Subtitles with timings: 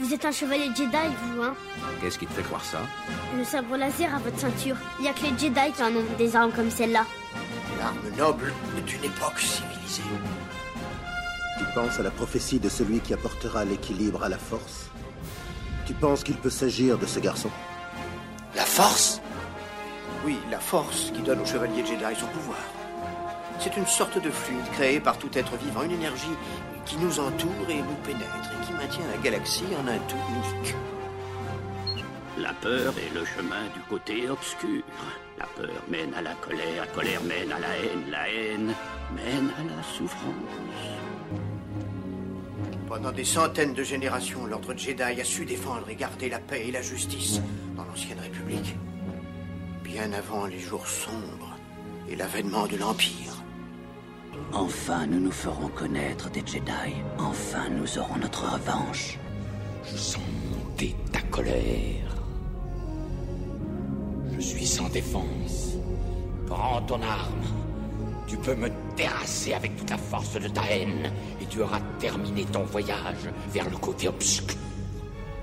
[0.00, 1.54] Vous êtes un chevalier Jedi, vous, hein
[2.00, 2.78] Qu'est-ce qui te fait croire ça?
[3.36, 4.76] Le sabre laser à votre ceinture.
[4.98, 7.04] Il y a que les Jedi qui en ont des armes comme celle-là.
[7.78, 8.54] L'arme noble
[8.86, 10.02] d'une époque civilisée.
[11.58, 14.86] Tu penses à la prophétie de celui qui apportera l'équilibre à la force?
[15.86, 17.50] Tu penses qu'il peut s'agir de ce garçon?
[18.56, 19.20] La force?
[20.24, 22.58] Oui, la force qui donne au chevalier Jedi son pouvoir.
[23.60, 26.34] C'est une sorte de fluide créé par tout être vivant, une énergie
[26.86, 30.74] qui nous entoure et nous pénètre et qui maintient la galaxie en un tout unique.
[32.38, 34.82] La peur est le chemin du côté obscur.
[35.38, 38.74] La peur mène à la colère, la colère mène à la haine, la haine
[39.14, 40.24] mène à la souffrance.
[42.88, 46.72] Pendant des centaines de générations, l'ordre Jedi a su défendre et garder la paix et
[46.72, 47.42] la justice
[47.76, 48.74] dans l'ancienne République.
[49.84, 51.58] Bien avant les jours sombres
[52.08, 53.34] et l'avènement de l'Empire.
[54.52, 56.94] Enfin, nous nous ferons connaître des Jedi.
[57.18, 59.18] Enfin, nous aurons notre revanche.
[59.84, 62.16] Je sens monter ta colère.
[64.34, 65.76] Je suis sans défense.
[66.46, 67.44] Prends ton arme.
[68.26, 72.44] Tu peux me terrasser avec toute la force de ta haine et tu auras terminé
[72.44, 74.56] ton voyage vers le côté obscur.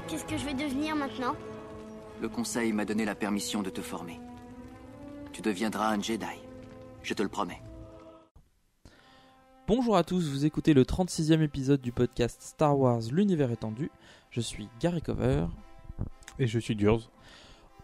[0.08, 1.36] Qu'est-ce que je vais devenir maintenant?
[2.22, 4.20] Le conseil m'a donné la permission de te former.
[5.34, 6.26] Tu deviendras un Jedi.
[7.04, 7.61] Je te le promets.
[9.68, 13.92] Bonjour à tous, vous écoutez le 36e épisode du podcast Star Wars L'univers étendu.
[14.32, 15.48] Je suis Gary Cover.
[16.40, 17.12] Et je suis Durs.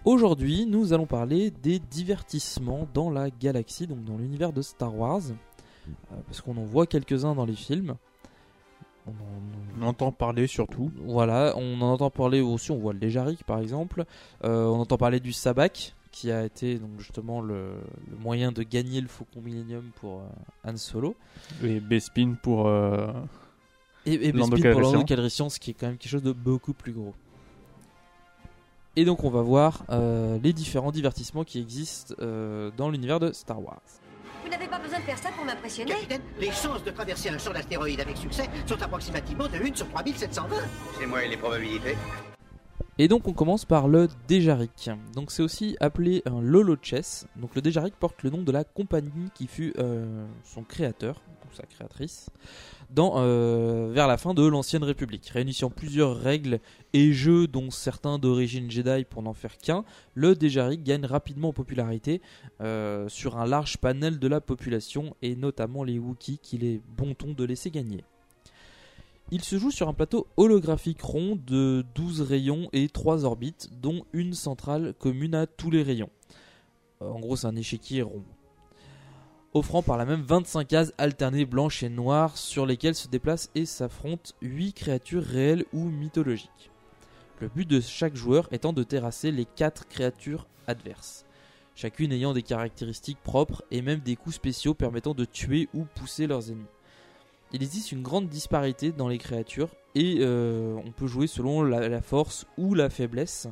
[0.06, 5.24] Aujourd'hui, nous allons parler des divertissements dans la galaxie, donc dans l'univers de Star Wars.
[5.30, 7.96] Euh, parce qu'on en voit quelques-uns dans les films.
[9.06, 10.90] On en entend parler surtout.
[11.06, 14.06] Voilà, on en entend parler aussi, on voit le Léjaric par exemple.
[14.46, 17.74] Euh, on entend parler du Sabak, qui a été donc justement le,
[18.10, 21.16] le moyen de gagner le Faucon Millennium pour euh, Han Solo.
[21.64, 22.68] Et Bespin pour.
[22.68, 23.12] euh,
[24.06, 25.04] Et, et Bespin pour Lando Calrissian.
[25.06, 27.14] Calrissian, ce qui est quand même quelque chose de beaucoup plus gros.
[28.96, 33.32] Et donc on va voir euh, les différents divertissements qui existent euh, dans l'univers de
[33.34, 33.82] Star Wars.
[34.44, 37.40] Vous n'avez pas besoin de faire ça pour m'impressionner Capitaine, les chances de traverser un
[37.40, 40.56] champ d'astéroïdes avec succès sont approximativement de 1 sur 3720.
[41.00, 41.96] C'est moi et les probabilités.
[43.00, 44.92] Et donc on commence par le Déjaric.
[45.16, 47.26] Donc c'est aussi appelé un Lolo Chess.
[47.36, 51.56] Donc le Déjaric porte le nom de la compagnie qui fut euh, son créateur, ou
[51.56, 52.30] sa créatrice,
[52.92, 55.28] dans, euh, vers la fin de l'Ancienne République.
[55.30, 56.60] Réunissant plusieurs règles
[56.94, 61.54] et jeux dont certains d'origine Jedi pour n'en faire qu'un, le Déjaric gagne rapidement en
[61.54, 62.22] popularité
[62.62, 67.16] euh, sur un large panel de la population et notamment les Wookiees qu'il est bon
[67.16, 68.04] ton de laisser gagner.
[69.32, 74.06] Il se joue sur un plateau holographique rond de 12 rayons et 3 orbites, dont
[74.14, 76.10] une centrale commune à tous les rayons.
[77.02, 78.24] Euh, En gros, c'est un échiquier rond.
[79.54, 83.66] Offrant par la même 25 cases alternées blanches et noires sur lesquelles se déplacent et
[83.66, 86.72] s'affrontent 8 créatures réelles ou mythologiques.
[87.40, 91.26] Le but de chaque joueur étant de terrasser les 4 créatures adverses,
[91.76, 96.28] chacune ayant des caractéristiques propres et même des coups spéciaux permettant de tuer ou pousser
[96.28, 96.66] leurs ennemis.
[97.54, 101.88] Il existe une grande disparité dans les créatures et euh, on peut jouer selon la,
[101.88, 103.48] la force ou la faiblesse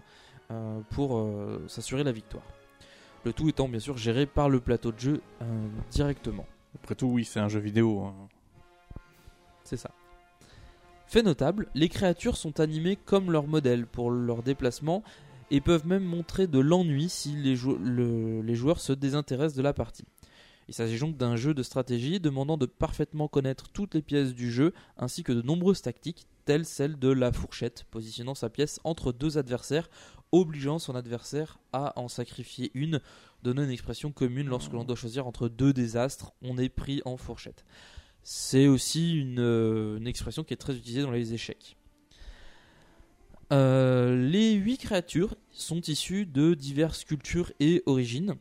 [0.50, 2.44] euh, pour euh, s'assurer la victoire.
[3.24, 5.22] Le tout étant bien sûr géré par le plateau de jeu
[5.92, 6.48] directement.
[6.74, 8.02] Après tout, oui, c'est un jeu vidéo.
[8.02, 8.16] hein.
[9.64, 9.92] C'est ça.
[11.06, 15.04] Fait notable, les créatures sont animées comme leur modèle pour leur déplacement
[15.52, 19.62] et peuvent même montrer de l'ennui si les, jou- le- les joueurs se désintéressent de
[19.62, 20.06] la partie.
[20.72, 24.50] Il s'agit donc d'un jeu de stratégie demandant de parfaitement connaître toutes les pièces du
[24.50, 29.12] jeu ainsi que de nombreuses tactiques telles celle de la fourchette, positionnant sa pièce entre
[29.12, 29.90] deux adversaires,
[30.32, 33.02] obligeant son adversaire à en sacrifier une,
[33.44, 37.18] donnant une expression commune lorsque l'on doit choisir entre deux désastres, on est pris en
[37.18, 37.66] fourchette.
[38.24, 41.76] C'est aussi une, euh, expression qui est très utilisée dans les échecs.
[43.52, 48.38] Euh, les huit créatures sont issues de diverses cultures et origines.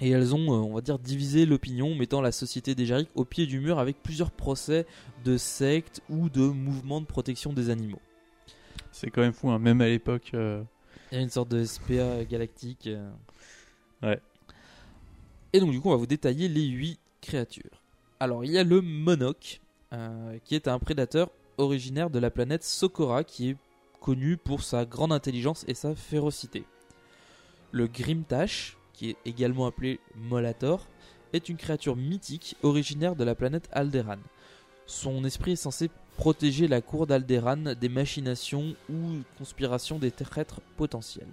[0.00, 3.24] Et elles ont, euh, on va dire, divisé l'opinion, mettant la société des Jariques au
[3.24, 4.86] pied du mur avec plusieurs procès
[5.24, 8.00] de sectes ou de mouvements de protection des animaux.
[8.92, 10.30] C'est quand même fou, hein, même à l'époque.
[10.34, 10.62] euh,
[11.12, 12.86] Il y a une sorte de SPA galactique.
[12.86, 13.10] euh.
[14.02, 14.20] Ouais.
[15.52, 17.82] Et donc, du coup, on va vous détailler les 8 créatures.
[18.20, 19.60] Alors, il y a le Monok,
[19.92, 23.56] euh, qui est un prédateur originaire de la planète Sokora, qui est
[24.00, 26.64] connu pour sa grande intelligence et sa férocité.
[27.72, 30.86] Le Grimtash, qui est également appelé Molator,
[31.32, 34.18] est une créature mythique originaire de la planète Alderaan.
[34.84, 35.88] Son esprit est censé
[36.18, 41.32] protéger la cour d'Alderaan des machinations ou conspirations des traîtres potentiels.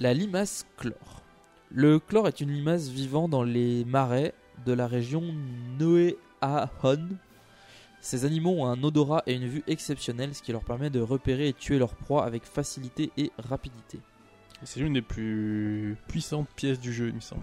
[0.00, 1.22] La limace chlore.
[1.70, 4.34] Le chlore est une limace vivant dans les marais
[4.66, 5.22] de la région
[5.78, 7.10] Noéahon.
[8.00, 11.46] Ces animaux ont un odorat et une vue exceptionnels, ce qui leur permet de repérer
[11.46, 14.00] et tuer leurs proies avec facilité et rapidité.
[14.62, 17.42] C'est l'une des plus puissantes pièces du jeu, il me semble.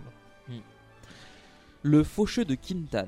[1.85, 3.07] Le faucheux de Kintan.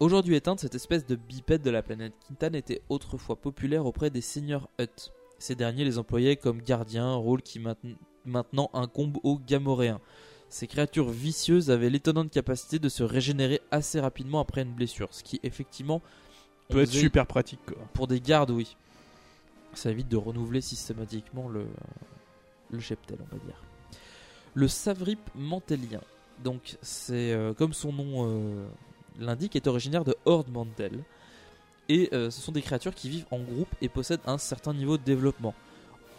[0.00, 4.20] Aujourd'hui éteinte, cette espèce de bipède de la planète Kintan était autrefois populaire auprès des
[4.20, 5.12] seigneurs Hutt.
[5.38, 7.78] Ces derniers les employaient comme gardiens, rôle qui mainte-
[8.24, 10.00] maintenant incombe aux Gamoréens.
[10.48, 15.22] Ces créatures vicieuses avaient l'étonnante capacité de se régénérer assez rapidement après une blessure, ce
[15.22, 16.02] qui effectivement
[16.68, 17.76] Peut être super pratique, quoi.
[17.94, 18.76] pour des gardes, oui.
[19.74, 21.66] Ça évite de renouveler systématiquement le,
[22.70, 23.62] le cheptel, on va dire.
[24.54, 26.00] Le Savrip mantellien.
[26.42, 28.66] Donc, c'est euh, comme son nom euh,
[29.18, 31.02] l'indique, est originaire de Horde Mantel.
[31.88, 34.98] Et euh, ce sont des créatures qui vivent en groupe et possèdent un certain niveau
[34.98, 35.54] de développement.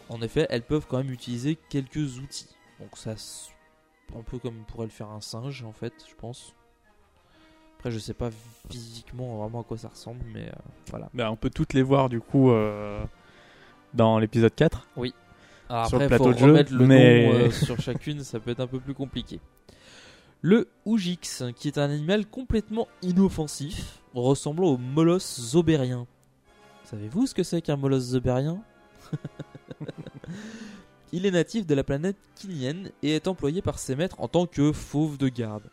[0.09, 2.55] En effet, elles peuvent quand même utiliser quelques outils.
[2.79, 3.15] Donc, ça,
[4.15, 6.53] un peu comme pourrait le faire un singe, en fait, je pense.
[7.77, 8.29] Après, je sais pas
[8.69, 10.51] physiquement vraiment à quoi ça ressemble, mais
[10.89, 11.09] voilà.
[11.13, 12.51] Bah, on peut toutes les voir, du coup,
[13.93, 14.87] dans l'épisode 4.
[15.69, 18.23] Alors sur le après, plateau faut de jeu, remettre le mais- nom euh, sur chacune,
[18.23, 19.39] ça peut être un peu plus compliqué.
[20.41, 26.05] Le Ougix, qui est un animal complètement inoffensif, ressemblant au molosse zobérien.
[26.83, 28.61] Savez-vous ce que c'est qu'un molosse zobérien?
[31.13, 34.45] Il est natif de la planète Kinienne et est employé par ses maîtres en tant
[34.45, 35.63] que fauve de garde.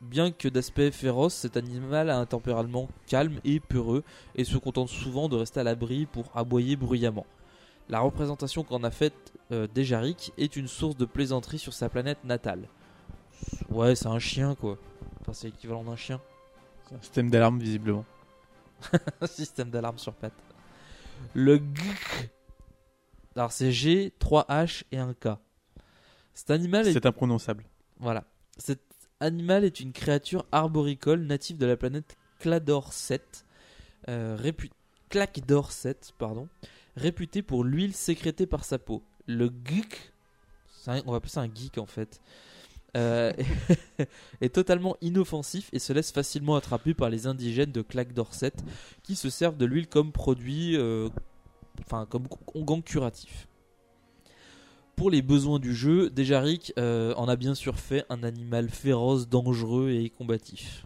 [0.00, 4.02] Bien que d'aspect féroce, cet animal a un tempérament calme et peureux
[4.34, 7.26] et se contente souvent de rester à l'abri pour aboyer bruyamment.
[7.92, 12.24] La représentation qu'en a faite euh, Dejarik est une source de plaisanterie sur sa planète
[12.24, 12.66] natale.
[13.68, 14.78] Ouais, c'est un chien quoi.
[15.20, 16.18] Enfin, c'est l'équivalent d'un chien.
[16.88, 18.06] C'est un système d'alarme, visiblement.
[19.26, 20.32] Système d'alarme sur pattes.
[21.34, 22.30] Le G.
[23.36, 25.28] Alors c'est G, 3 H et un K.
[26.32, 27.62] Cet animal est C'est imprononçable.
[28.00, 28.24] Voilà.
[28.56, 28.80] Cet
[29.20, 33.44] animal est une créature arboricole native de la planète Clador 7,
[34.08, 34.70] euh, répu-
[35.10, 36.48] Claquedor 7, pardon,
[36.96, 39.02] réputée pour l'huile sécrétée par sa peau.
[39.26, 40.12] Le geek,
[40.86, 42.20] un- on va appeler ça un geek en fait,
[42.96, 43.32] euh,
[44.40, 48.62] est totalement inoffensif et se laisse facilement attraper par les indigènes de Claquedor 7
[49.02, 51.08] qui se servent de l'huile comme produit, euh,
[51.80, 53.48] enfin comme gang curatif.
[54.94, 59.26] Pour les besoins du jeu, Dejarik euh, en a bien sûr fait un animal féroce,
[59.26, 60.84] dangereux et combatif.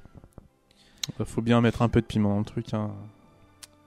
[1.18, 2.72] Bah, faut bien mettre un peu de piment dans le truc.
[2.72, 2.92] Hein.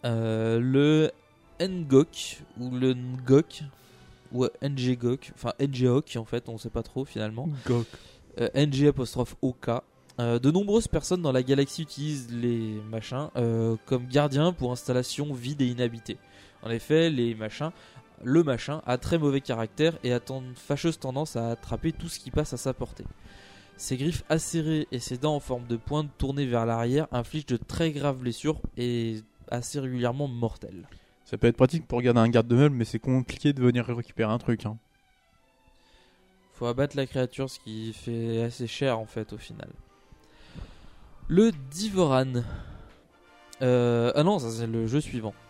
[0.03, 1.11] Le
[1.59, 3.63] Ngok ou le Ngok
[4.31, 7.49] ou Ngok, enfin Ngok en fait, on sait pas trop finalement.
[7.65, 7.87] Gok.
[8.39, 9.69] Euh, NG apostrophe OK.
[10.19, 15.33] Euh, de nombreuses personnes dans la galaxie utilisent les machins euh, comme gardiens pour installations
[15.33, 16.17] vides et inhabitées.
[16.61, 17.71] En effet, les machins,
[18.23, 22.19] le machin a très mauvais caractère et a une fâcheuse tendance à attraper tout ce
[22.19, 23.05] qui passe à sa portée.
[23.77, 27.55] Ses griffes acérées et ses dents en forme de pointe tournées vers l'arrière infligent de
[27.55, 30.85] très graves blessures et assez régulièrement mortelles.
[31.29, 33.85] Ça peut être pratique pour garder un garde de meuble, mais c'est compliqué de venir
[33.85, 34.65] récupérer un truc.
[34.65, 34.77] Hein.
[36.55, 39.69] Faut abattre la créature, ce qui fait assez cher en fait au final.
[41.27, 42.41] Le Divoran.
[43.61, 45.35] Euh, ah non, ça c'est le jeu suivant.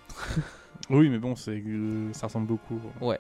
[0.90, 2.82] Oui, mais bon, c'est euh, ça ressemble beaucoup.
[3.00, 3.20] Ouais.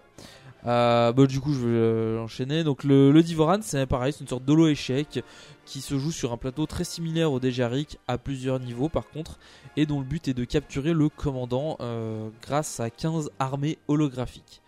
[0.66, 2.64] Euh, bah, du coup, je vais euh, enchaîner.
[2.64, 5.24] Donc, le, Divoran, c'est pareil, c'est une sorte d'holo échec
[5.66, 9.40] qui se joue sur un plateau très similaire au Dejarik, à plusieurs niveaux par contre,
[9.78, 14.62] et dont le but est de capturer le commandant euh, grâce à 15 armées holographiques.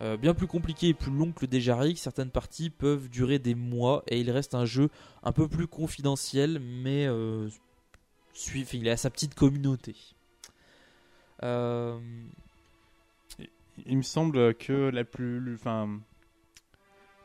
[0.00, 3.54] Euh, bien plus compliqué et plus long que le Dejarik, certaines parties peuvent durer des
[3.54, 4.88] mois et il reste un jeu
[5.22, 7.08] un peu plus confidentiel, mais
[8.72, 9.94] il a sa petite communauté.
[13.86, 15.88] Il me semble que la plus, enfin,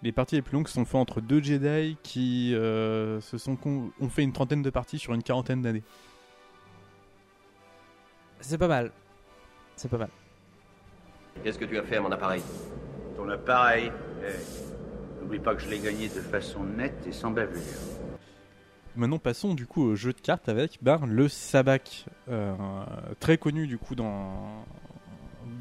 [0.02, 3.92] les parties les plus longues sont faites entre deux Jedi qui euh, se sont con-
[4.00, 5.84] ont fait une trentaine de parties sur une quarantaine d'années.
[8.40, 8.92] c'est pas mal.
[9.76, 10.10] C'est pas mal.
[11.44, 12.42] Qu'est-ce que tu as fait à mon appareil?
[13.16, 13.92] Ton appareil,
[14.24, 17.62] eh, n'oublie pas que je l'ai gagné de façon nette et sans bavure.
[18.96, 22.56] Maintenant, passons du coup au jeu de cartes avec ben, le Sabak, euh,
[23.20, 24.66] très connu du coup dans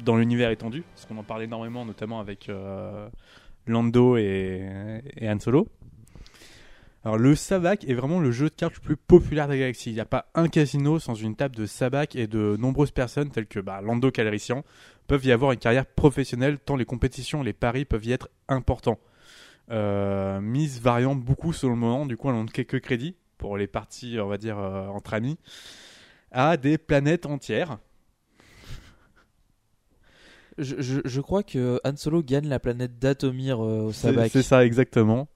[0.03, 3.09] dans l'univers étendu, parce qu'on en parle énormément, notamment avec euh,
[3.65, 5.67] Lando et, et Han Solo.
[7.03, 9.91] Alors le Sabak est vraiment le jeu de cartes le plus populaire de la galaxie.
[9.91, 13.29] Il n'y a pas un casino sans une table de Sabak et de nombreuses personnes
[13.29, 14.65] telles que bah, Lando Calrissian
[15.07, 18.29] peuvent y avoir une carrière professionnelle tant les compétitions et les paris peuvent y être
[18.49, 18.99] importants.
[19.71, 23.67] Euh, mise variant beaucoup selon le moment, du coup on donne quelques crédits pour les
[23.67, 25.37] parties, on va dire, euh, entre amis,
[26.31, 27.77] à des planètes entières.
[30.57, 34.31] Je, je- je crois que Han Solo gagne la planète d'Atomir euh, au Sabak.
[34.31, 35.27] c'est ça exactement.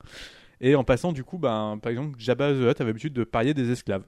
[0.59, 3.53] Et en passant, du coup, ben, par exemple, Jabba the Hutt avait l'habitude de parier
[3.53, 4.03] des esclaves.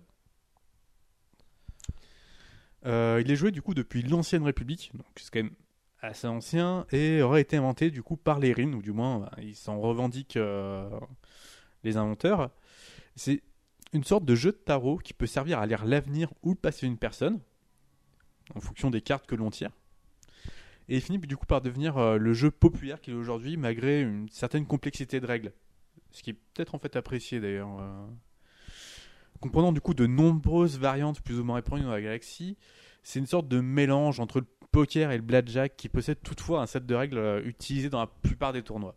[2.85, 5.53] Euh, il est joué du coup depuis l'ancienne République, donc c'est quand même
[6.01, 9.31] assez ancien, et aurait été inventé du coup par les Rin, ou du moins bah,
[9.41, 10.89] ils s'en revendiquent euh,
[11.85, 12.49] les inventeurs.
[13.15, 13.41] C'est
[13.93, 16.85] une sorte de jeu de tarot qui peut servir à lire l'avenir ou le passé
[16.85, 17.39] d'une personne,
[18.53, 19.71] en fonction des cartes que l'on tire.
[20.89, 24.01] Et il finit du coup par devenir euh, le jeu populaire qu'il est aujourd'hui, malgré
[24.01, 25.53] une certaine complexité de règles.
[26.11, 27.79] Ce qui est peut-être en fait apprécié d'ailleurs.
[27.79, 28.05] euh.
[29.39, 32.57] Comprenant du coup de nombreuses variantes plus ou moins répandues dans la galaxie,
[33.01, 36.65] c'est une sorte de mélange entre le poker et le blackjack qui possède toutefois un
[36.65, 38.95] set de règles euh, utilisé dans la plupart des tournois.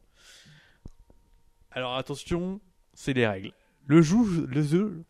[1.71, 2.61] Alors attention,
[2.95, 3.52] c'est les règles.
[3.87, 5.05] Le, jeu, le, jeu,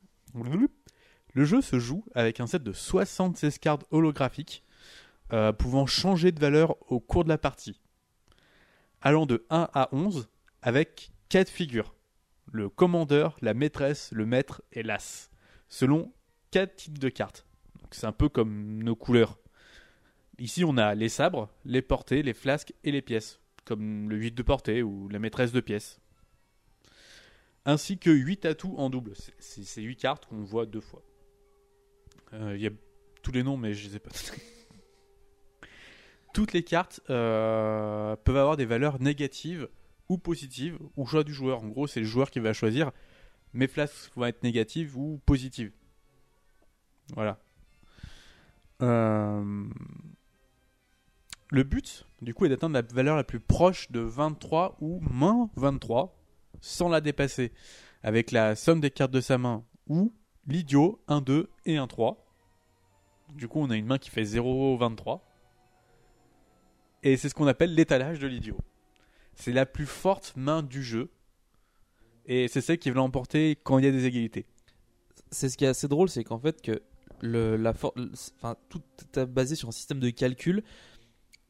[1.35, 4.65] le jeu se joue avec un set de 76 cartes holographiques
[5.33, 7.81] euh, pouvant changer de valeur au cours de la partie,
[9.01, 10.29] allant de 1 à 11
[10.63, 11.95] avec 4 figures
[12.53, 15.31] le commandeur, la maîtresse, le maître et l'as,
[15.69, 16.13] selon
[16.53, 17.45] 4 types de cartes.
[17.91, 19.39] C'est un peu comme nos couleurs.
[20.39, 24.33] Ici, on a les sabres, les portées, les flasques et les pièces, comme le 8
[24.33, 26.01] de portée ou la maîtresse de pièces.
[27.65, 29.13] Ainsi que 8 atouts en double.
[29.17, 31.03] C'est- C'est ces 8 cartes qu'on voit deux fois.
[32.33, 32.71] Euh, Il y a
[33.23, 34.11] tous les noms, mais je les ai pas.
[36.37, 39.71] Toutes les cartes euh, peuvent avoir des valeurs négatives
[40.11, 41.63] ou positives, ou choix du joueur.
[41.63, 42.93] En gros, c'est le joueur qui va choisir.
[43.55, 45.73] Mes flasques vont être négatives ou positives.
[47.15, 47.39] Voilà.
[48.83, 49.65] Euh,
[51.49, 55.49] Le but, du coup, est d'atteindre la valeur la plus proche de 23 ou moins
[55.57, 56.21] 23,
[56.61, 57.51] sans la dépasser,
[58.03, 60.13] avec la somme des cartes de sa main, ou
[60.47, 62.27] l'idiot, 1, 2 et 1, 3.
[63.33, 65.26] Du coup, on a une main qui fait 0, 23.
[67.07, 68.59] Et c'est ce qu'on appelle l'étalage de l'idiot.
[69.37, 71.09] C'est la plus forte main du jeu.
[72.27, 74.45] Et c'est celle qui va l'emporter quand il y a des égalités.
[75.31, 76.83] C'est ce qui est assez drôle, c'est qu'en fait que
[77.21, 77.95] le, la for-
[78.39, 78.83] enfin, tout
[79.15, 80.65] est basé sur un système de calcul,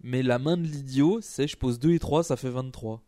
[0.02, 3.02] mais la main de l'idiot, c'est je pose 2 et 3, ça fait 23.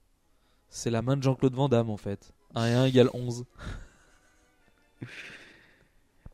[0.71, 2.33] C'est la main de Jean-Claude Van Damme en fait.
[2.55, 3.45] 1 et 1 égale 11.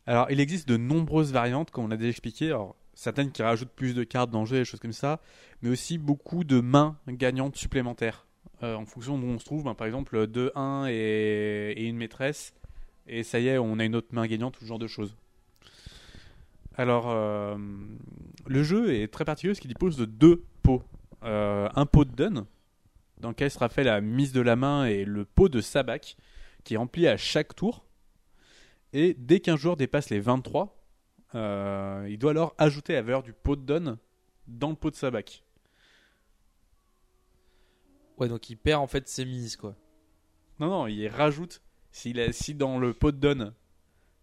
[0.07, 2.47] Alors, il existe de nombreuses variantes, comme on a déjà expliqué.
[2.51, 5.21] Alors, certaines qui rajoutent plus de cartes dans le jeu et des choses comme ça,
[5.63, 8.27] mais aussi beaucoup de mains gagnantes supplémentaires.
[8.63, 12.55] Euh, en fonction d'où on se trouve, ben, par exemple, 2, 1 et, une maîtresse,
[13.07, 15.17] et ça y est, on a une autre main gagnante, tout ce genre de choses.
[16.77, 17.57] Alors, euh,
[18.47, 20.83] le jeu est très particulier parce qu'il dispose de deux pots.
[21.25, 22.47] Euh, un pot de dun,
[23.19, 26.17] dans lequel sera fait la mise de la main, et le pot de sabac,
[26.65, 27.85] qui est rempli à chaque tour.
[28.93, 30.84] Et dès qu'un joueur dépasse les 23,
[31.35, 33.99] euh, il doit alors ajouter la valeur du pot de donne
[34.47, 35.43] dans le pot de sabac.
[38.19, 39.75] Ouais, donc il perd en fait ses mises quoi.
[40.61, 41.61] Non, non, il rajoute.
[41.91, 43.53] S'il a- si dans le pot de donne,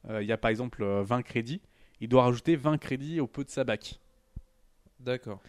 [0.09, 1.61] euh, il y a par exemple euh, 20 crédits,
[1.99, 3.99] il doit rajouter 20 crédits au pot de sabac.
[4.99, 5.41] D'accord.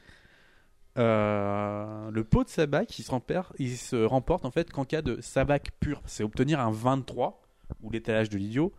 [0.99, 5.03] Euh, le pot de sabac, il se, remporte, il se remporte en fait qu'en cas
[5.03, 6.03] de sabac pur.
[6.07, 7.43] C'est obtenir un 23,
[7.81, 8.73] ou l'étalage de l'idiot.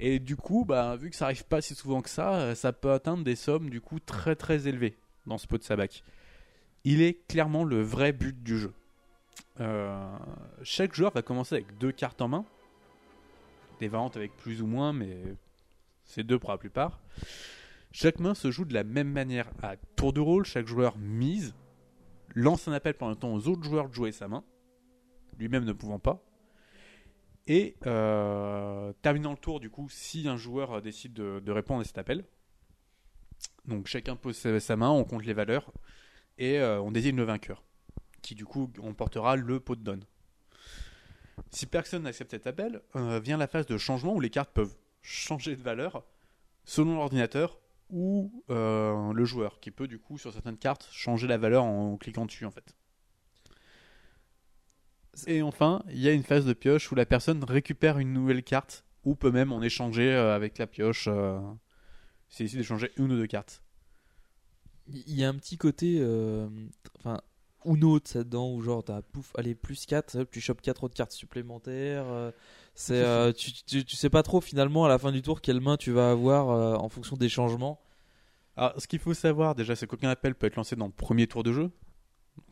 [0.00, 2.72] Et du coup, bah, vu que ça arrive pas si souvent que ça, euh, ça
[2.72, 4.96] peut atteindre des sommes du coup très très élevées
[5.26, 6.02] dans ce pot de sabac.
[6.84, 8.72] Il est clairement le vrai but du jeu.
[9.60, 10.16] Euh,
[10.62, 12.44] chaque joueur va commencer avec deux cartes en main.
[13.80, 15.22] Des variantes avec plus ou moins, mais
[16.04, 17.00] c'est deux pour la plupart.
[17.92, 19.48] Chaque main se joue de la même manière.
[19.62, 21.54] À tour de rôle, chaque joueur mise,
[22.34, 24.44] lance un appel pendant le temps aux autres joueurs de jouer sa main,
[25.38, 26.20] lui-même ne pouvant pas.
[27.46, 31.84] Et euh, terminant le tour, du coup, si un joueur euh, décide de, répondre à
[31.84, 32.24] cet appel,
[33.66, 35.70] donc chacun pose sa, main, on compte les valeurs
[36.38, 37.62] et euh, on désigne le vainqueur,
[38.22, 40.04] qui du coup emportera le pot de donne.
[41.50, 45.56] Si personne n'accepte cet appel, vient la phase de changement où les cartes peuvent changer
[45.56, 46.04] de valeur
[46.64, 47.58] selon l'ordinateur
[47.90, 52.24] ou le joueur, qui peut du coup sur certaines cartes changer la valeur en cliquant
[52.24, 52.74] dessus en fait.
[55.26, 58.42] Et enfin, il y a une phase de pioche où la personne récupère une nouvelle
[58.42, 61.08] carte ou peut même en échanger euh, avec la pioche.
[61.08, 61.40] Euh,
[62.28, 63.62] c'est ici d'échanger une ou deux cartes.
[64.88, 65.98] Il y a un petit côté.
[66.00, 66.48] euh,
[66.98, 67.20] Enfin.
[67.66, 70.94] Uno de ça dedans où genre t'as pouf allez plus 4 tu chopes 4 autres
[70.94, 72.30] cartes supplémentaires euh,
[72.74, 75.62] c'est euh, tu, tu, tu sais pas trop finalement à la fin du tour quelle
[75.62, 77.80] main tu vas avoir euh, en fonction des changements
[78.56, 81.26] Alors, ce qu'il faut savoir déjà, c'est qu'aucun appel peut être lancé dans le premier
[81.26, 81.70] tour de jeu.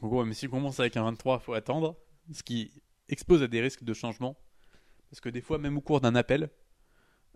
[0.01, 1.97] En gros, même si on commence avec un 23, il faut attendre.
[2.33, 2.73] Ce qui
[3.09, 4.37] expose à des risques de changement.
[5.11, 6.51] Parce que des fois, même au cours d'un appel,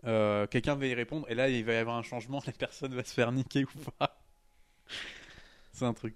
[0.05, 2.93] euh, quelqu'un va y répondre et là, il va y avoir un changement, la personne
[2.93, 4.19] va se faire niquer ou pas.
[5.73, 6.15] c'est un truc.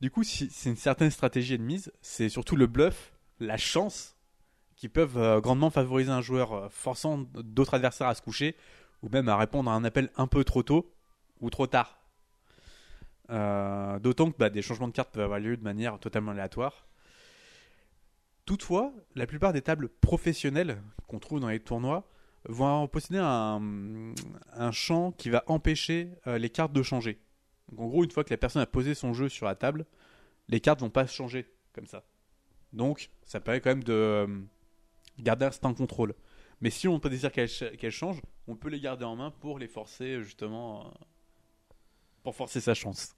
[0.00, 4.16] Du coup, c'est une certaine stratégie de mise, c'est surtout le bluff, la chance,
[4.76, 8.56] qui peuvent euh, grandement favoriser un joueur, euh, forçant d'autres adversaires à se coucher,
[9.02, 10.92] ou même à répondre à un appel un peu trop tôt,
[11.40, 11.98] ou trop tard.
[13.28, 16.86] D'autant que bah, des changements de cartes peuvent avoir lieu de manière totalement aléatoire.
[18.52, 22.06] Toutefois, la plupart des tables professionnelles qu'on trouve dans les tournois
[22.44, 24.12] vont posséder un,
[24.72, 27.18] champ qui va empêcher euh, les cartes de changer.
[27.70, 29.86] Donc, en gros, une fois que la personne a posé son jeu sur la table,
[30.48, 32.04] les cartes vont pas changer comme ça.
[32.74, 34.26] Donc, ça permet quand même de euh,
[35.18, 36.14] garder un certain contrôle.
[36.60, 39.30] Mais si on peut désire qu'elles ch- qu'elles changent, on peut les garder en main
[39.30, 40.90] pour les forcer justement, euh,
[42.22, 43.16] pour forcer sa chance.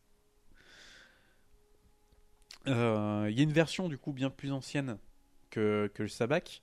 [2.66, 4.96] Il y a une version du coup bien plus ancienne
[5.54, 6.62] que, que le Sabak,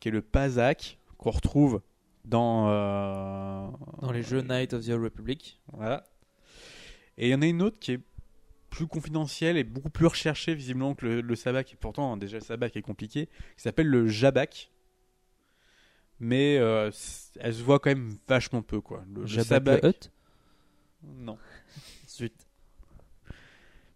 [0.00, 1.80] qui est le Pazak, qu'on retrouve
[2.24, 3.66] dans, euh,
[4.00, 5.60] Dans les jeux Night of the Old Republic.
[5.72, 6.04] Voilà.
[7.18, 8.00] Et il y en a une autre qui est
[8.70, 11.72] plus confidentielle et beaucoup plus recherchée visiblement que le, le Sabak.
[11.72, 13.26] Et pourtant, déjà, le Sabak est compliqué.
[13.56, 14.70] Qui s'appelle le Jabak.
[16.20, 16.90] Mais euh,
[17.40, 19.04] elle se voit quand même vachement peu, quoi.
[19.12, 20.12] Le, le Sabak- Hutt?
[21.02, 21.36] Non.
[22.08, 22.32] Zut.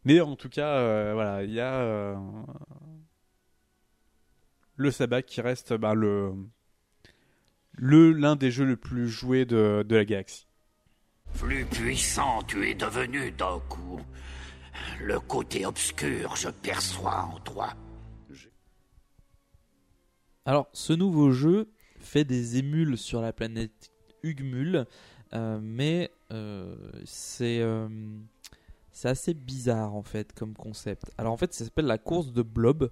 [0.04, 2.16] Mais en tout cas, euh, voilà, il y a euh,
[4.76, 6.33] le Sabak qui reste bah, le
[7.73, 10.47] le l'un des jeux le plus joués de, de la galaxie.
[11.38, 14.00] Plus puissant tu es devenu d'un coup.
[15.00, 17.73] Le côté obscur, je perçois en toi.
[20.45, 21.68] Alors, ce nouveau jeu
[21.99, 23.90] fait des émules sur la planète
[24.23, 24.87] Ugmul,
[25.35, 27.88] euh, mais euh, c'est euh,
[28.92, 31.11] c'est assez bizarre en fait comme concept.
[31.18, 32.90] Alors en fait, ça s'appelle la course de blob.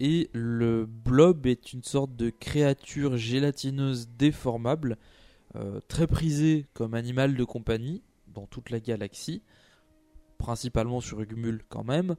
[0.00, 4.96] Et le blob est une sorte de créature gélatineuse déformable,
[5.56, 9.42] euh, très prisée comme animal de compagnie dans toute la galaxie,
[10.38, 12.16] principalement sur Ugmul quand même,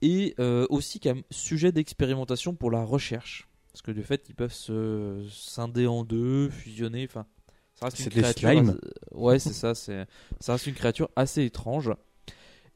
[0.00, 3.48] et euh, aussi comme sujet d'expérimentation pour la recherche.
[3.70, 7.04] Parce que de fait, ils peuvent se scinder en deux, fusionner.
[7.04, 7.26] Enfin,
[7.74, 8.48] ça reste C'est une des créature.
[8.48, 8.78] slimes.
[9.12, 9.74] Ouais, c'est ça.
[9.74, 10.06] C'est
[10.40, 11.92] ça reste une créature assez étrange.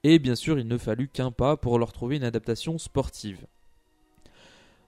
[0.03, 3.47] Et bien sûr, il ne fallut qu'un pas pour leur trouver une adaptation sportive.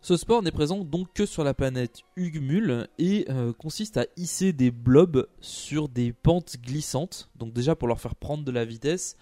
[0.01, 4.53] Ce sport n'est présent donc que sur la planète Ugmul et euh, consiste à hisser
[4.53, 7.29] des blobs sur des pentes glissantes.
[7.37, 9.17] Donc déjà pour leur faire prendre de la vitesse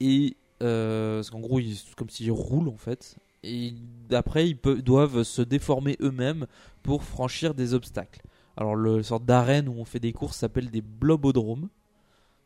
[0.00, 3.16] et euh, parce qu'en gros, ils, c'est comme s'ils roulent en fait.
[3.42, 3.74] Et
[4.10, 6.46] après, ils peuvent, doivent se déformer eux-mêmes
[6.82, 8.22] pour franchir des obstacles.
[8.56, 11.68] Alors, le sorte d'arène où on fait des courses s'appelle des blobodromes,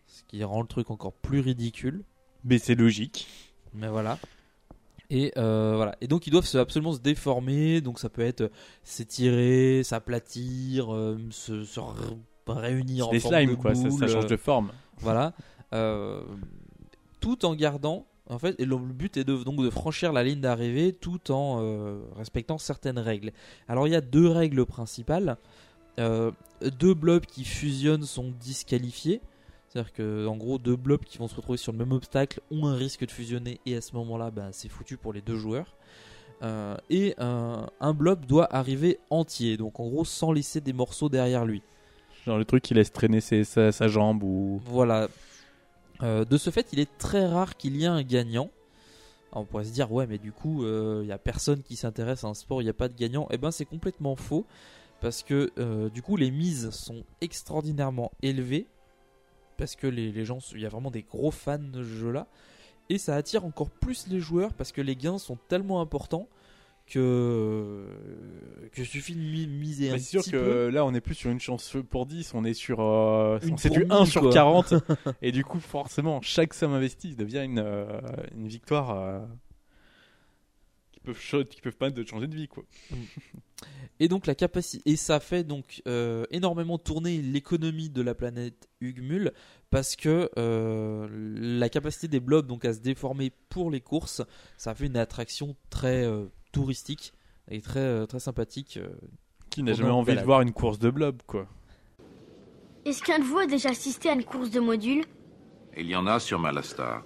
[0.07, 2.05] ce qui rend le truc encore plus ridicule.
[2.45, 3.27] Mais c'est logique.
[3.73, 4.19] Mais voilà.
[5.11, 5.97] Et euh, voilà.
[6.01, 7.81] Et donc ils doivent absolument se déformer.
[7.81, 8.49] Donc ça peut être euh,
[8.83, 11.81] s'étirer, s'aplatir, euh, se, se
[12.47, 14.73] réunir C'est en des forme slimes, de quoi, ça- ça change de forme.
[14.99, 15.33] Voilà.
[15.73, 16.23] Euh,
[17.21, 18.07] tout en gardant.
[18.31, 21.31] En fait, et le le but est de, donc de franchir la ligne d'arrivée tout
[21.31, 23.33] en respectant certaines règles.
[23.69, 25.37] Alors il y a deux règles principales.
[25.99, 29.21] Deux blobs qui fusionnent sont disqualifiés.
[29.75, 32.67] C'est-à-dire que, en gros, deux blobs qui vont se retrouver sur le même obstacle ont
[32.67, 35.75] un risque de fusionner et à ce moment-là, bah, c'est foutu pour les deux joueurs.
[36.43, 41.09] Euh, et un, un blob doit arriver entier, donc en gros sans laisser des morceaux
[41.09, 41.63] derrière lui.
[42.25, 44.61] Genre le truc qui laisse traîner ses- sa, sa jambe ou.
[44.67, 45.09] Voilà.
[46.03, 48.51] Euh, de ce fait, il est très rare qu'il y ait un gagnant.
[49.33, 52.23] Alors, on pourrait se dire, ouais, mais du coup, il n'y a personne qui s'intéresse
[52.23, 53.27] à un sport, il n'y a pas de gagnant.
[53.33, 54.47] Eh ben, c'est complètement faux.
[55.01, 58.67] Parce que, euh, du coup, les mises sont extraordinairement élevées.
[59.57, 62.27] Parce que les, les gens, il y a vraiment des gros fans de ce jeu-là.
[62.91, 66.29] Et ça attire encore plus les joueurs parce que les gains sont tellement importants
[66.87, 67.87] que,
[68.73, 70.69] que suffit de mi- miser un Mais c'est sûr petit que peu.
[70.69, 72.81] là, on est plus sur une chance pour 10, on est sur.
[72.81, 74.33] euh, c'est du 1 mille, sur quoi.
[74.33, 74.75] 40.
[75.23, 78.01] et du coup, forcément, chaque somme investie devient une, euh,
[78.35, 79.21] une victoire euh,
[81.05, 82.65] peuvent qui peuvent permettre de changer de vie, quoi.
[84.01, 88.69] Et donc la capacité et ça fait donc euh, énormément tourner l'économie de la planète
[88.81, 89.33] Ugmul
[89.71, 94.23] parce que euh, la capacité des blobs donc à se déformer pour les courses,
[94.57, 97.13] ça fait une attraction très euh, touristique
[97.51, 98.79] et très euh, très sympathique.
[98.79, 98.89] euh,
[99.51, 101.47] Qui n'a jamais envie de voir une course de blob, quoi.
[102.85, 105.05] Est-ce qu'un de vous a déjà assisté à une course de modules?
[105.77, 107.05] Il y en a sur Malastar.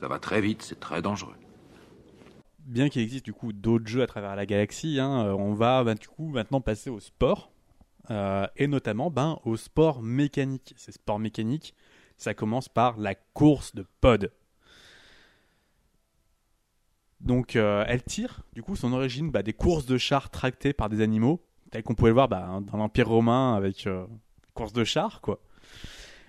[0.00, 1.36] Ça va très vite, c'est très dangereux.
[2.66, 5.84] Bien qu'il existe du coup d'autres jeux à travers la galaxie, hein, euh, on va
[5.84, 7.50] bah, du coup maintenant passer au sport.
[8.10, 10.74] euh, et notamment ben, au sport mécanique.
[10.76, 11.74] Ces sports mécaniques,
[12.18, 14.32] ça commence par la course de pod.
[17.20, 20.88] Donc euh, elle tire du coup son origine bah, des courses de chars tractées par
[20.88, 24.06] des animaux, telles qu'on pouvait le voir bah, dans l'Empire romain avec euh,
[24.54, 25.40] course de chars quoi.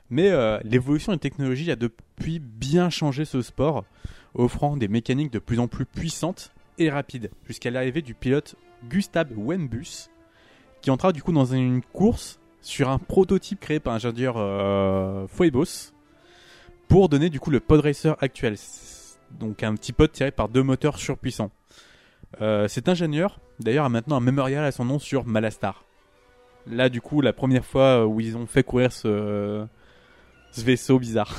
[0.09, 0.31] Mais
[0.63, 3.83] l'évolution des technologies a depuis bien changé ce sport,
[4.33, 8.55] offrant des mécaniques de plus en plus puissantes et rapides, jusqu'à l'arrivée du pilote
[8.89, 10.09] Gustav Wembus,
[10.81, 15.93] qui entra du coup dans une course sur un prototype créé par l'ingénieur euh, Phoebos,
[16.87, 18.55] pour donner du coup le pod racer actuel.
[19.31, 21.51] Donc un petit pod tiré par deux moteurs surpuissants.
[22.41, 25.83] Euh, cet ingénieur, d'ailleurs, a maintenant un mémorial à son nom sur Malastar.
[26.67, 29.65] Là, du coup, la première fois où ils ont fait courir ce,
[30.51, 31.35] ce vaisseau bizarre.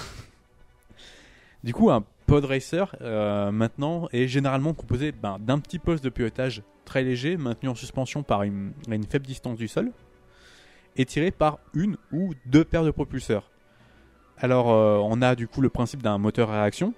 [1.64, 6.10] du coup, un pod racer euh, maintenant est généralement composé ben, d'un petit poste de
[6.10, 9.92] pilotage très léger, maintenu en suspension par une, à une faible distance du sol,
[10.96, 13.50] et tiré par une ou deux paires de propulseurs.
[14.36, 16.92] Alors, euh, on a du coup le principe d'un moteur à réaction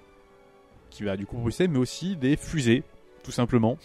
[0.89, 2.83] qui va du coup propulser, mais aussi des fusées,
[3.23, 3.77] tout simplement,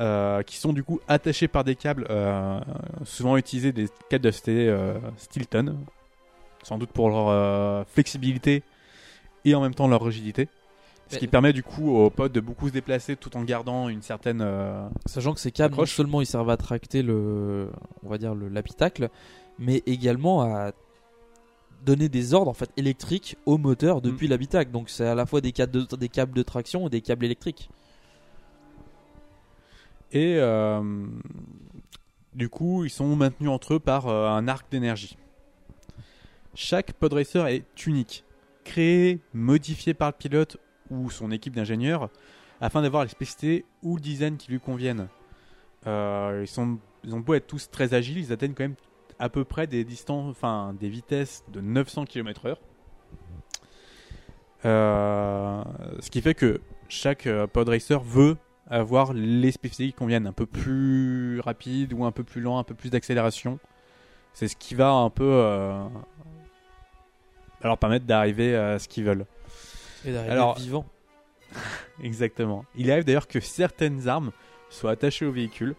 [0.00, 2.58] euh, qui sont du coup attachés par des câbles, euh,
[3.04, 4.30] souvent utilisés des câbles de
[5.18, 5.76] Stilton,
[6.62, 8.62] sans doute pour leur flexibilité
[9.44, 10.48] et en même temps leur rigidité.
[11.08, 14.02] Ce qui permet du coup aux pods de beaucoup se déplacer tout en gardant une
[14.02, 14.40] certaine.
[14.40, 17.70] euh, Sachant que ces câbles, non seulement ils servent à tracter le,
[18.02, 19.10] on va dire le l'habitacle,
[19.58, 20.72] mais également à
[21.84, 24.70] donner des ordres en fait électriques au moteur depuis l'habitacle.
[24.70, 27.26] Donc c'est à la fois des câbles de, des câbles de traction et des câbles
[27.26, 27.68] électriques.
[30.10, 31.06] Et euh,
[32.34, 35.18] du coup, ils sont maintenus entre eux par euh, un arc d'énergie.
[36.54, 38.24] Chaque podracer est unique,
[38.64, 40.56] créé, modifié par le pilote
[40.90, 42.10] ou son équipe d'ingénieurs
[42.60, 45.08] afin d'avoir les spécificités ou le design qui lui conviennent.
[45.86, 46.60] Euh, ils,
[47.14, 48.76] ont beau être tous très agiles, ils atteignent quand même
[49.18, 52.56] à peu près des distances, enfin des vitesses de 900 km/h.
[54.64, 55.62] Euh,
[56.00, 60.32] ce qui fait que chaque euh, pod racer veut avoir les spécificités qui conviennent, un
[60.32, 63.58] peu plus rapide ou un peu plus lent, un peu plus d'accélération.
[64.32, 65.44] C'est ce qui va un peu
[67.68, 69.26] leur permettre d'arriver à ce qu'ils veulent.
[70.04, 70.86] Et d'arriver Alors- vivant.
[72.02, 72.64] Exactement.
[72.76, 74.32] Il arrive d'ailleurs que certaines armes
[74.70, 75.74] soient attachées au véhicule.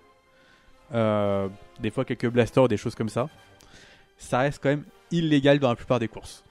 [0.93, 3.27] Euh, des fois quelques blasters ou des choses comme ça.
[4.17, 6.43] Ça reste quand même illégal dans la plupart des courses.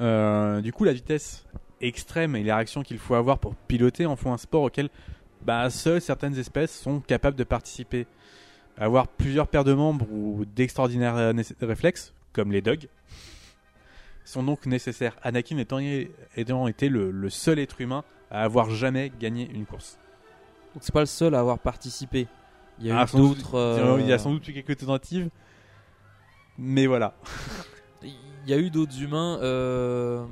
[0.00, 1.44] Euh, du coup, la vitesse
[1.80, 4.88] extrême et les réactions qu'il faut avoir pour piloter en font un sport auquel
[5.42, 8.06] bah, seules certaines espèces sont capables de participer.
[8.78, 11.32] Avoir plusieurs paires de membres ou d'extraordinaires euh,
[11.62, 12.88] réflexes, comme les dogs,
[14.24, 15.16] sont donc nécessaires.
[15.22, 19.98] Anakin étant, ayant été le, le seul être humain à avoir jamais gagné une course.
[20.74, 22.26] Donc c'est pas le seul à avoir participé.
[22.80, 23.54] Il y a Ah, eu d'autres.
[23.54, 25.28] euh, Il y a sans doute eu quelques tentatives,
[26.58, 27.14] mais voilà.
[28.02, 30.26] Il y a eu d'autres humains euh,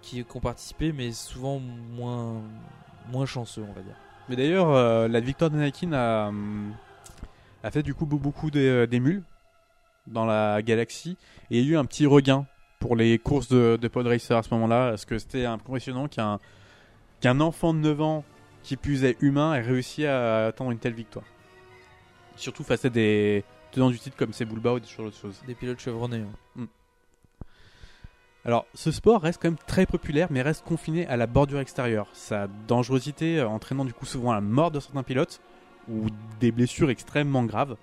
[0.00, 2.40] qui, qui ont participé, mais souvent moins,
[3.10, 3.96] moins chanceux, on va dire.
[4.28, 6.72] Mais d'ailleurs, euh, la victoire d'Anakin a, hum,
[7.64, 9.22] a fait du coup beau- beaucoup d'é- d'émules
[10.06, 11.16] dans la galaxie
[11.50, 12.46] et il y a eu un petit regain
[12.78, 16.38] pour les courses de, de pod racer à ce moment-là parce que c'était impressionnant qu'un
[17.20, 18.24] qu'un enfant de 9 ans
[18.62, 21.24] qui est humain ait réussi à atteindre une telle victoire.
[22.36, 25.14] Surtout face à des tenants du titre comme Sebulba ou des choses.
[25.46, 26.20] Des pilotes chevronnés.
[26.22, 26.32] hein.
[26.56, 26.64] Mm.
[28.46, 32.08] Alors, ce sport reste quand même très populaire, mais reste confiné à la bordure extérieure.
[32.12, 35.40] Sa dangerosité euh, entraînant du coup souvent la mort de certains pilotes
[35.88, 36.06] ou
[36.40, 37.76] des blessures extrêmement graves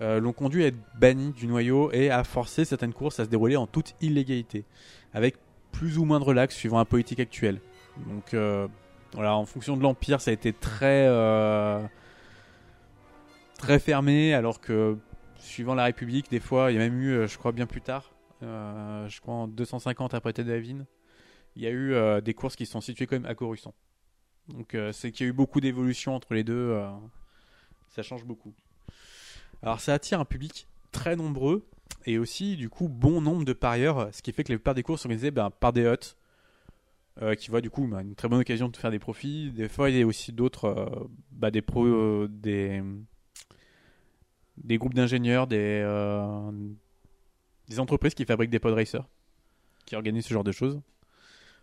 [0.00, 3.30] euh, l'ont conduit à être banni du noyau et à forcer certaines courses à se
[3.30, 4.64] dérouler en toute illégalité,
[5.12, 5.36] avec
[5.70, 7.60] plus ou moins de relax suivant la politique actuelle.
[8.08, 8.66] Donc, euh,
[9.12, 11.80] voilà, en fonction de l'Empire, ça a été très euh,
[13.56, 14.98] très fermé, alors que
[15.36, 18.12] suivant la République, des fois, il y a même eu, je crois bien plus tard,
[18.42, 20.86] je crois en 250 après Ted Davin,
[21.54, 23.74] il y a eu des courses qui sont situées quand même à Coruscant.
[24.48, 26.76] Donc c'est qu'il y a eu beaucoup d'évolution entre les deux,
[27.94, 28.52] ça change beaucoup.
[29.62, 31.64] Alors ça attire un public très nombreux
[32.06, 34.82] et aussi du coup bon nombre de parieurs, ce qui fait que la plupart des
[34.82, 36.16] courses sont organisées ben, par des huts
[37.22, 39.52] euh, qui voient du coup ben, une très bonne occasion de faire des profits.
[39.52, 42.82] Des fois il y a aussi d'autres, euh, des pros, euh, des
[44.56, 46.50] des groupes d'ingénieurs, des euh,
[47.68, 49.06] des entreprises qui fabriquent des pod racers,
[49.86, 50.80] qui organisent ce genre de choses.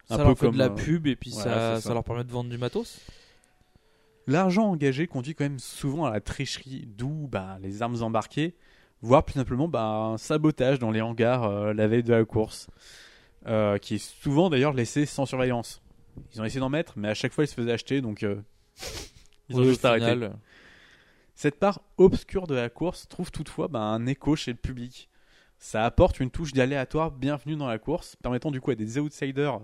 [0.08, 3.02] Ça leur fait de la pub et puis ça leur permet de vendre du matos?
[4.28, 8.56] L'argent engagé conduit quand même souvent à la tricherie, d'où bah, les armes embarquées,
[9.02, 12.68] voire plus simplement bah, un sabotage dans les hangars euh, la veille de la course,
[13.48, 15.82] euh, qui est souvent d'ailleurs laissé sans surveillance.
[16.34, 18.42] Ils ont essayé d'en mettre, mais à chaque fois ils se faisaient acheter, donc euh,
[19.50, 20.06] ils ont Oui, juste arrêté.
[20.06, 20.36] final.
[21.34, 25.10] Cette part obscure de la course trouve toutefois bah, un écho chez le public.
[25.58, 29.60] Ça apporte une touche d'aléatoire bienvenue dans la course, permettant du coup à des outsiders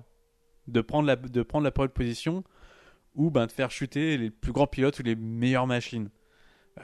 [0.67, 2.43] de prendre la, de prendre la pole position
[3.15, 6.09] ou ben, de faire chuter les plus grands pilotes ou les meilleures machines.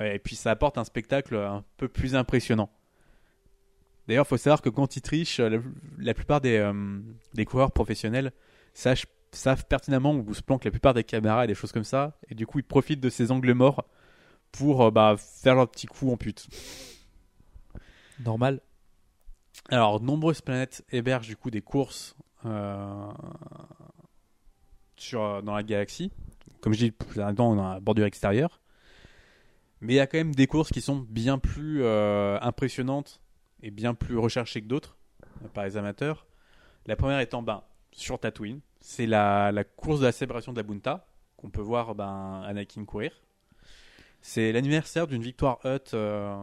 [0.01, 2.69] Euh, Et puis ça apporte un spectacle un peu plus impressionnant.
[4.07, 5.59] D'ailleurs, il faut savoir que quand ils trichent, la,
[5.97, 6.99] la plupart des, euh,
[7.33, 8.33] des coureurs professionnels
[8.73, 12.17] sachent- savent pertinemment où se planquent la plupart des caméras et des choses comme ça,
[12.29, 13.87] et du coup ils profitent de ces angles morts
[14.51, 16.47] pour euh, bah, faire leur petit coup en pute.
[18.19, 18.61] Normal.
[19.69, 23.07] Alors, nombreuses planètes hébergent du coup des courses euh,
[25.03, 26.11] sur, dans la galaxie.
[26.61, 28.61] Comme je dis, plus dans la bordure extérieure.
[29.81, 33.19] Mais il y a quand même des courses qui sont bien plus euh, impressionnantes
[33.61, 34.97] et bien plus recherchées que d'autres
[35.43, 36.25] euh, par les amateurs.
[36.85, 38.61] La première étant ben, sur Tatooine.
[38.79, 43.11] C'est la, course de la célébration de la Bunta qu'on peut voir ben, Anakin courir.
[44.21, 46.33] C'est l'anniversaire d'une victoire Hutt euh,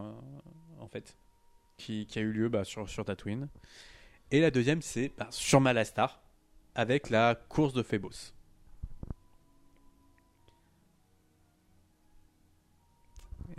[0.78, 1.16] en fait
[1.78, 3.48] qui, a eu lieu bah, sur, sur Tatooine.
[4.30, 6.20] Et la deuxième, c'est bah, sur Malastar,
[6.74, 8.34] avec la course de Phébos.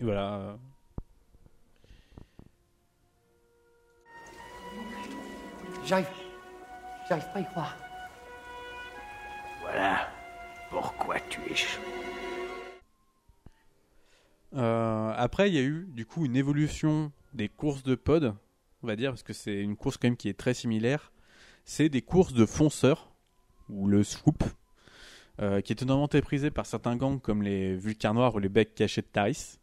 [0.01, 0.57] Voilà.
[5.85, 6.07] J'arrive.
[7.07, 7.75] J'arrive pas à y croire.
[9.61, 10.07] Voilà
[10.69, 11.81] pourquoi tu es chaud.
[14.53, 18.35] Euh, après, il y a eu du coup une évolution des courses de pod,
[18.83, 21.11] on va dire, parce que c'est une course quand même qui est très similaire.
[21.63, 23.11] C'est des courses de fonceurs,
[23.69, 24.43] ou le swoop,
[25.39, 28.75] euh, qui est énormément prisé par certains gangs comme les Vulcains Noirs ou les Becs
[28.75, 29.60] cachés de Taris.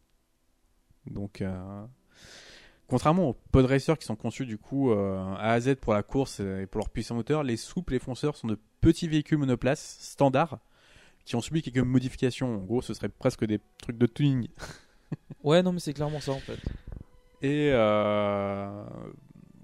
[1.05, 1.85] Donc, euh,
[2.87, 6.03] contrairement aux pod racers qui sont conçus du coup euh, A à Z pour la
[6.03, 9.97] course et pour leur puissant moteur, les swoops, les fonceurs sont de petits véhicules monoplaces
[10.01, 10.59] standards
[11.25, 12.55] qui ont subi quelques modifications.
[12.55, 14.47] En gros, ce serait presque des trucs de tuning.
[15.43, 16.59] Ouais, non, mais c'est clairement ça en fait.
[17.41, 18.83] Et euh,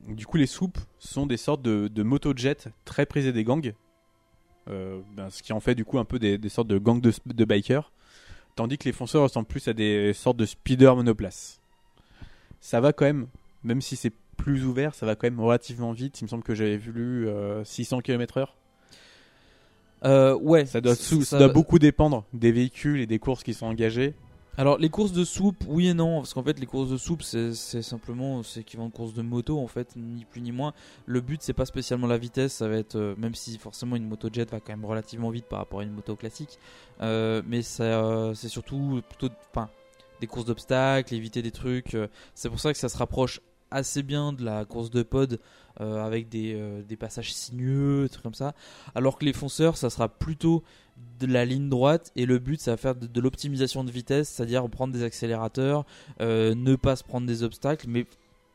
[0.08, 3.74] du coup, les soupes sont des sortes de, de motojets très prisés des gangs.
[4.70, 7.02] Euh, ben, ce qui en fait du coup un peu des, des sortes de gangs
[7.02, 7.92] de, de bikers.
[8.56, 11.60] Tandis que les fonceurs ressemblent plus à des sortes de speeders monoplaces.
[12.62, 13.28] Ça va quand même,
[13.64, 16.22] même si c'est plus ouvert, ça va quand même relativement vite.
[16.22, 18.48] Il me semble que j'avais vu euh, 600 km/h.
[20.04, 20.66] Euh, ouais.
[20.66, 23.66] Ça doit, sou- ça- ça doit beaucoup dépendre des véhicules et des courses qui sont
[23.66, 24.14] engagées.
[24.58, 27.24] Alors les courses de soupe, oui et non, parce qu'en fait les courses de soupe
[27.24, 30.74] c'est simplement c'est équivalent de courses de moto en fait, ni plus ni moins.
[31.06, 34.08] Le but c'est pas spécialement la vitesse, ça va être euh, même si forcément une
[34.08, 36.58] moto jet va quand même relativement vite par rapport à une moto classique,
[37.02, 39.28] euh, mais euh, c'est surtout plutôt
[40.22, 41.98] des courses d'obstacles, éviter des trucs.
[42.34, 43.42] c'est pour ça que ça se rapproche
[43.76, 45.40] assez bien de la course de pod
[45.82, 48.54] euh, avec des, euh, des passages sinueux, des trucs comme ça.
[48.96, 50.64] Alors que les fonceurs, ça sera plutôt
[51.20, 54.30] de la ligne droite et le but, ça va faire de, de l'optimisation de vitesse,
[54.30, 55.86] c'est-à-dire prendre des accélérateurs,
[56.22, 58.06] euh, ne pas se prendre des obstacles, mais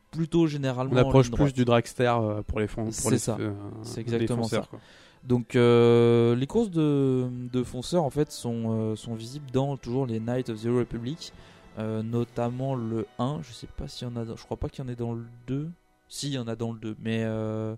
[0.09, 0.93] plutôt généralement.
[0.93, 2.11] On en approche ligne plus du dragster
[2.47, 3.37] pour les pour C'est les- ça.
[3.83, 4.77] c'est les exactement fonceurs, ça.
[5.23, 10.07] Donc euh, les courses de, de fonceurs en fait sont, euh, sont visibles dans toujours
[10.07, 11.31] les Knights of the Republic,
[11.77, 13.41] euh, notamment le 1.
[13.43, 14.95] Je sais pas s'il y en a, dans- je crois pas qu'il y en ait
[14.95, 15.69] dans le 2.
[16.07, 17.75] Si, il y en a dans le 2, mais euh,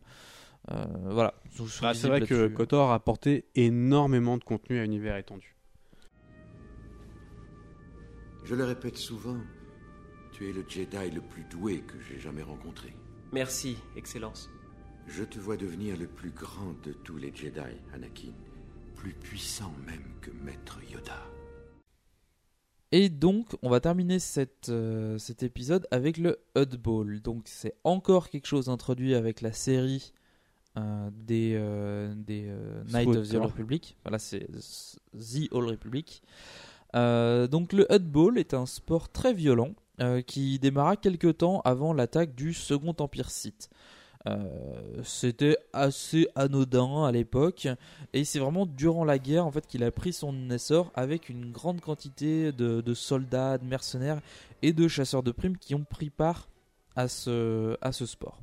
[0.71, 1.35] euh, voilà.
[1.81, 2.47] Bah, c'est vrai que.
[2.47, 5.55] KOTOR a apporté énormément de contenu à univers étendu.
[8.43, 9.37] Je le répète souvent,
[10.31, 12.93] tu es le Jedi le plus doué que j'ai jamais rencontré.
[13.31, 14.49] Merci, Excellence.
[15.07, 17.59] Je te vois devenir le plus grand de tous les Jedi,
[17.93, 18.33] Anakin.
[18.95, 21.19] Plus puissant même que Maître Yoda.
[22.95, 27.21] Et donc, on va terminer cette, euh, cet épisode avec le Hut Ball.
[27.21, 30.13] Donc, c'est encore quelque chose introduit avec la série
[30.77, 33.33] euh, des, euh, des euh, Knights of the.
[33.33, 33.97] Old Republic.
[34.03, 34.47] Voilà, c'est
[35.11, 36.21] The Old Republic.
[36.93, 39.73] Donc, le Hut Ball est un sport très violent
[40.27, 43.71] qui démarra quelques temps avant l'attaque du Second Empire Sith.
[44.25, 47.67] Euh, c'était assez anodin à l'époque
[48.13, 51.51] et c'est vraiment durant la guerre en fait qu'il a pris son essor avec une
[51.51, 54.21] grande quantité de, soldats, de mercenaires
[54.61, 56.47] et de chasseurs de primes qui ont pris part
[56.95, 58.39] à ce, sport.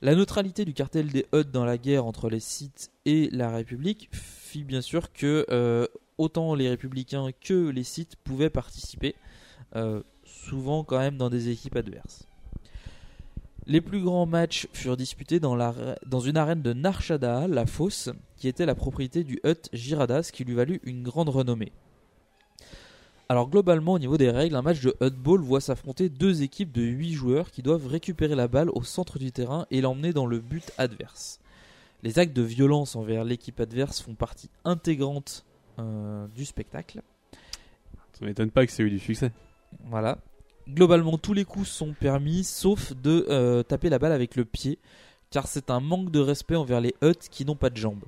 [0.00, 4.08] La neutralité du cartel des Hutt dans la guerre entre les Sith et la République
[4.12, 9.14] fit bien sûr que euh, autant les républicains que les Sith pouvaient participer,
[9.76, 12.29] euh, souvent quand même dans des équipes adverses.
[13.66, 15.74] Les plus grands matchs furent disputés dans, la,
[16.06, 20.44] dans une arène de Narshada, la fosse, qui était la propriété du Hutt Giradas, qui
[20.44, 21.72] lui valut une grande renommée.
[23.28, 26.72] Alors globalement, au niveau des règles, un match de Hutt Ball voit s'affronter deux équipes
[26.72, 30.26] de 8 joueurs qui doivent récupérer la balle au centre du terrain et l'emmener dans
[30.26, 31.38] le but adverse.
[32.02, 35.44] Les actes de violence envers l'équipe adverse font partie intégrante
[35.78, 37.02] euh, du spectacle.
[38.18, 39.30] Ça m'étonne pas que c'est eu du succès.
[39.84, 40.18] Voilà.
[40.74, 44.78] Globalement, tous les coups sont permis, sauf de euh, taper la balle avec le pied,
[45.30, 48.04] car c'est un manque de respect envers les Hutt qui n'ont pas de jambes.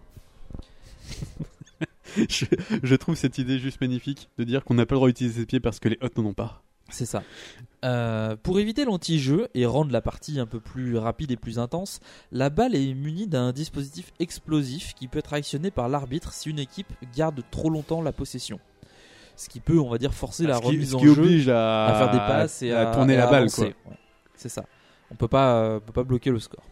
[2.29, 2.47] je,
[2.83, 5.47] je trouve cette idée juste magnifique de dire qu'on n'a pas le droit d'utiliser ses
[5.47, 6.63] pieds parce que les Hutt n'en ont pas.
[6.93, 7.23] C'est ça.
[7.85, 12.01] Euh, pour éviter l'anti-jeu et rendre la partie un peu plus rapide et plus intense,
[12.31, 16.59] la balle est munie d'un dispositif explosif qui peut être actionné par l'arbitre si une
[16.59, 18.61] équipe garde trop longtemps la possession.
[19.37, 21.49] Ce qui peut, on va dire, forcer Ah, la qui- remise en qui jeu oblige
[21.49, 23.49] à- faire des passes et à à, tourner et la balle.
[23.59, 23.75] Ouais,
[24.35, 24.65] C'est ça.
[25.11, 26.65] On peut pas, euh, peut pas bloquer le score.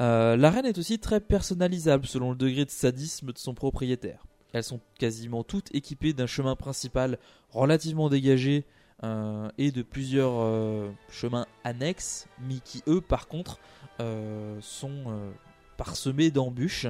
[0.00, 4.24] Euh, L'arène est aussi très personnalisable selon le degré de sadisme de son propriétaire.
[4.52, 7.18] Elles sont quasiment toutes équipées d'un chemin principal
[7.50, 8.64] relativement dégagé
[9.02, 13.58] euh, et de plusieurs euh, chemins annexes, mais qui eux par contre
[14.60, 15.04] sont
[15.76, 16.86] parsemés d'embûches,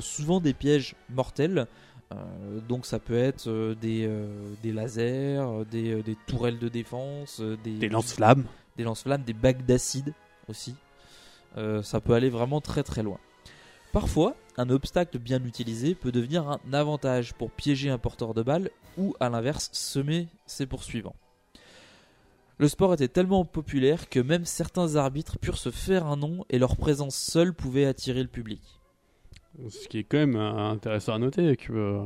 [0.00, 1.66] souvent des pièges mortels.
[2.12, 4.26] Euh, donc ça peut être euh, des, euh,
[4.62, 8.44] des lasers, des, des tourelles de défense, des, Des lance-flammes.
[8.76, 10.12] des lance-flammes, des bacs d'acide
[10.48, 10.74] aussi.
[11.82, 13.18] Ça peut aller vraiment très très loin.
[13.92, 18.70] Parfois, un obstacle bien utilisé peut devenir un avantage pour piéger un porteur de balles
[18.96, 21.16] ou à l'inverse semer ses poursuivants.
[22.58, 26.58] Le sport était tellement populaire que même certains arbitres purent se faire un nom et
[26.58, 28.79] leur présence seule pouvait attirer le public.
[29.68, 32.00] Ce qui est quand même euh, intéressant à noter que.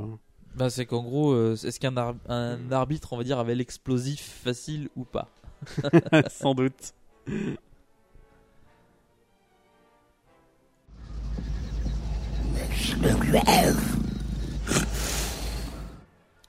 [0.57, 4.21] Bah, c'est qu'en gros, euh, est-ce qu'un ar- un arbitre, on va dire, avait l'explosif
[4.45, 5.29] facile ou pas?
[6.31, 6.95] Sans doute.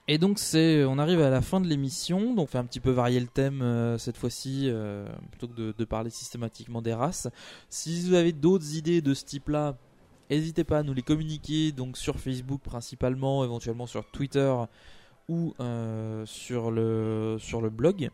[0.08, 2.78] Et donc c'est, on arrive à la fin de l'émission, donc on fait un petit
[2.78, 6.94] peu varier le thème euh, cette fois-ci, euh, plutôt que de, de parler systématiquement des
[6.94, 7.26] races.
[7.70, 9.76] Si vous avez d'autres idées de ce type-là,
[10.30, 14.52] n'hésitez pas à nous les communiquer, donc sur Facebook principalement, éventuellement sur Twitter
[15.28, 18.10] ou euh, sur le sur le blog.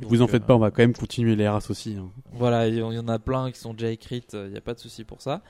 [0.00, 1.96] Vous en Donc, faites euh, pas, on va quand même continuer les races aussi.
[1.98, 2.08] hein.
[2.32, 4.78] Voilà, il y en a plein qui sont déjà écrites, il n'y a pas de
[4.78, 5.42] souci pour ça.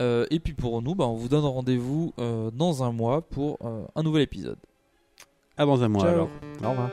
[0.00, 3.58] Euh, et puis pour nous, bah, on vous donne rendez-vous euh, dans un mois pour
[3.94, 4.58] un nouvel épisode.
[5.56, 6.12] À dans un mois Ciao.
[6.12, 6.28] alors.
[6.64, 6.90] Au revoir.